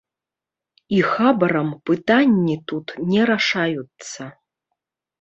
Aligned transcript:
І 0.99 1.01
хабарам 1.09 1.69
пытанні 1.91 2.57
тут 2.73 2.97
не 3.13 3.31
рашаюцца. 3.35 4.21